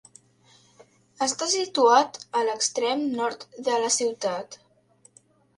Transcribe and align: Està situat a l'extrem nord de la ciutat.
Està 1.25 1.49
situat 1.51 2.19
a 2.39 2.43
l'extrem 2.47 3.05
nord 3.21 3.47
de 3.69 3.77
la 3.85 3.93
ciutat. 4.01 4.63